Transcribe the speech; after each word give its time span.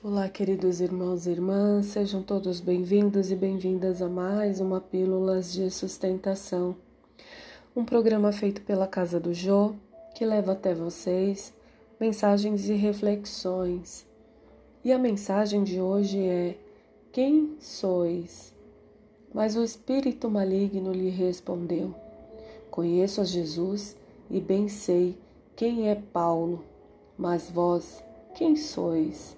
Olá, 0.00 0.28
queridos 0.28 0.80
irmãos 0.80 1.26
e 1.26 1.30
irmãs, 1.30 1.86
sejam 1.86 2.22
todos 2.22 2.60
bem-vindos 2.60 3.32
e 3.32 3.34
bem-vindas 3.34 4.00
a 4.00 4.08
mais 4.08 4.60
uma 4.60 4.80
Pílulas 4.80 5.52
de 5.52 5.68
Sustentação, 5.72 6.76
um 7.74 7.84
programa 7.84 8.30
feito 8.30 8.62
pela 8.62 8.86
Casa 8.86 9.18
do 9.18 9.34
Jô 9.34 9.74
que 10.14 10.24
leva 10.24 10.52
até 10.52 10.72
vocês 10.72 11.52
mensagens 11.98 12.68
e 12.68 12.74
reflexões. 12.74 14.06
E 14.84 14.92
a 14.92 14.98
mensagem 14.98 15.64
de 15.64 15.80
hoje 15.80 16.20
é: 16.20 16.56
Quem 17.10 17.56
sois? 17.58 18.54
Mas 19.34 19.56
o 19.56 19.64
espírito 19.64 20.30
maligno 20.30 20.92
lhe 20.92 21.10
respondeu: 21.10 21.92
Conheço 22.70 23.20
a 23.20 23.24
Jesus 23.24 23.96
e 24.30 24.40
bem 24.40 24.68
sei 24.68 25.18
quem 25.56 25.88
é 25.88 25.96
Paulo, 25.96 26.64
mas 27.18 27.50
vós, 27.50 28.00
quem 28.36 28.54
sois? 28.54 29.37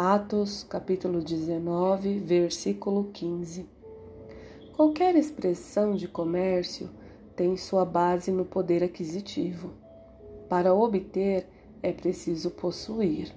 Atos, 0.00 0.62
capítulo 0.62 1.20
19, 1.20 2.20
versículo 2.20 3.10
15. 3.12 3.68
Qualquer 4.76 5.16
expressão 5.16 5.96
de 5.96 6.06
comércio 6.06 6.88
tem 7.34 7.56
sua 7.56 7.84
base 7.84 8.30
no 8.30 8.44
poder 8.44 8.84
aquisitivo. 8.84 9.72
Para 10.48 10.72
obter, 10.72 11.48
é 11.82 11.90
preciso 11.90 12.52
possuir. 12.52 13.34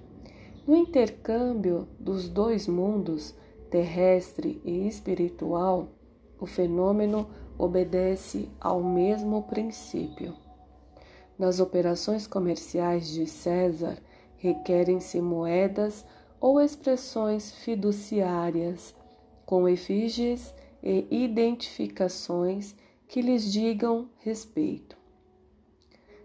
No 0.67 0.75
intercâmbio 0.75 1.87
dos 1.99 2.29
dois 2.29 2.67
mundos, 2.67 3.33
terrestre 3.71 4.61
e 4.63 4.87
espiritual, 4.87 5.87
o 6.39 6.45
fenômeno 6.45 7.27
obedece 7.57 8.47
ao 8.59 8.83
mesmo 8.83 9.41
princípio. 9.41 10.35
Nas 11.39 11.59
operações 11.59 12.27
comerciais 12.27 13.07
de 13.07 13.25
César, 13.25 13.97
requerem-se 14.37 15.19
moedas 15.19 16.05
ou 16.41 16.59
expressões 16.59 17.51
fiduciárias, 17.51 18.95
com 19.45 19.69
efígies 19.69 20.51
e 20.81 21.05
identificações 21.11 22.73
que 23.07 23.21
lhes 23.21 23.51
digam 23.51 24.09
respeito. 24.17 24.97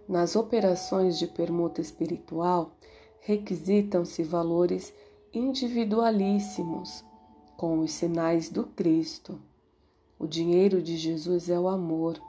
Nas 0.09 0.35
operações 0.35 1.19
de 1.19 1.27
permuta 1.27 1.83
espiritual, 1.83 2.73
requisitam-se 3.21 4.23
valores 4.23 4.95
individualíssimos, 5.35 7.05
com 7.57 7.81
os 7.81 7.93
sinais 7.93 8.49
do 8.49 8.65
Cristo. 8.65 9.39
O 10.19 10.27
dinheiro 10.27 10.81
de 10.81 10.97
Jesus 10.97 11.51
é 11.51 11.59
o 11.59 11.69
amor. 11.69 12.21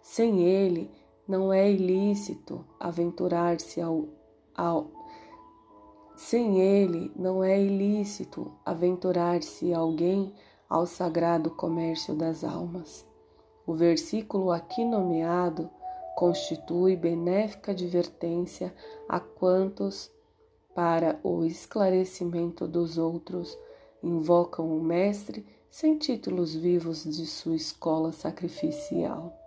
Sem 0.00 0.40
ele, 0.42 0.90
não 1.26 1.52
é 1.52 1.70
ilícito 1.70 2.64
aventurar-se 2.78 3.80
ao, 3.80 4.08
ao 4.54 4.90
sem 6.18 6.60
ele, 6.60 7.12
não 7.14 7.44
é 7.44 7.62
ilícito 7.62 8.50
aventurar-se 8.66 9.72
alguém 9.72 10.34
ao 10.68 10.84
sagrado 10.84 11.48
comércio 11.48 12.12
das 12.12 12.42
almas. 12.42 13.06
O 13.64 13.72
versículo 13.72 14.50
aqui 14.50 14.84
nomeado 14.84 15.70
constitui 16.16 16.96
benéfica 16.96 17.70
advertência 17.70 18.74
a 19.08 19.20
quantos, 19.20 20.10
para 20.74 21.20
o 21.22 21.44
esclarecimento 21.44 22.66
dos 22.66 22.98
outros, 22.98 23.56
invocam 24.02 24.76
o 24.76 24.82
Mestre 24.82 25.46
sem 25.70 25.96
títulos 25.96 26.52
vivos 26.52 27.04
de 27.04 27.26
sua 27.26 27.54
escola 27.54 28.10
sacrificial. 28.10 29.38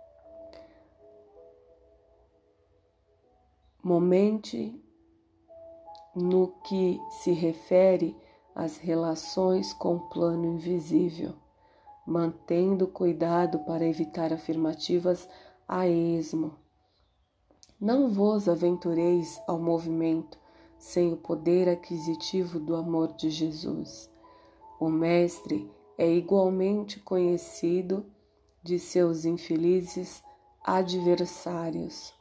Momente 3.82 4.81
no 6.14 6.48
que 6.64 7.00
se 7.10 7.32
refere 7.32 8.16
às 8.54 8.76
relações 8.76 9.72
com 9.72 9.96
o 9.96 10.08
plano 10.08 10.44
invisível, 10.46 11.34
mantendo 12.06 12.86
cuidado 12.86 13.60
para 13.60 13.86
evitar 13.86 14.32
afirmativas 14.32 15.28
a 15.66 15.86
esmo. 15.86 16.54
Não 17.80 18.08
vos 18.08 18.48
aventureis 18.48 19.40
ao 19.46 19.58
movimento 19.58 20.38
sem 20.78 21.12
o 21.12 21.16
poder 21.16 21.68
aquisitivo 21.68 22.58
do 22.58 22.76
amor 22.76 23.12
de 23.14 23.30
Jesus. 23.30 24.10
O 24.78 24.88
Mestre 24.88 25.70
é 25.96 26.08
igualmente 26.08 26.98
conhecido 27.00 28.04
de 28.62 28.78
seus 28.78 29.24
infelizes 29.24 30.22
adversários. 30.64 32.12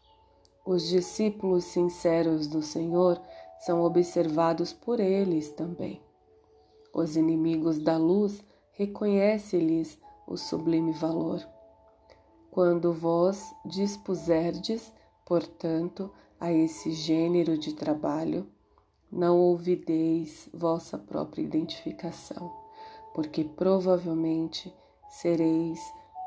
Os 0.65 0.87
discípulos 0.87 1.65
sinceros 1.65 2.47
do 2.47 2.61
Senhor 2.61 3.19
são 3.61 3.83
observados 3.83 4.73
por 4.73 4.99
eles 4.99 5.49
também. 5.51 6.01
Os 6.93 7.15
inimigos 7.15 7.79
da 7.79 7.95
luz 7.97 8.43
reconhecem-lhes 8.73 9.99
o 10.27 10.35
sublime 10.35 10.91
valor. 10.91 11.47
Quando 12.49 12.91
vós 12.91 13.53
dispuserdes, 13.63 14.91
portanto, 15.25 16.11
a 16.39 16.51
esse 16.51 16.91
gênero 16.91 17.57
de 17.57 17.73
trabalho, 17.73 18.47
não 19.11 19.37
ouvideis 19.37 20.49
vossa 20.53 20.97
própria 20.97 21.43
identificação, 21.43 22.51
porque 23.13 23.43
provavelmente 23.43 24.73
sereis 25.07 25.79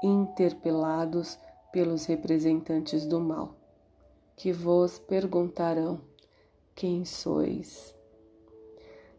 interpelados 0.03 1.39
pelos 1.73 2.05
representantes 2.05 3.05
do 3.05 3.19
mal, 3.21 3.57
que 4.37 4.53
vos 4.53 4.99
perguntarão 4.99 6.14
quem 6.75 7.05
sois. 7.05 7.95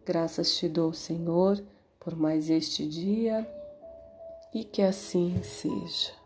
Graças 0.05 0.55
te 0.57 0.67
dou, 0.67 0.93
Senhor, 0.93 1.63
por 1.99 2.15
mais 2.15 2.49
este 2.49 2.87
dia 2.87 3.47
e 4.53 4.63
que 4.63 4.81
assim 4.81 5.41
seja. 5.41 6.24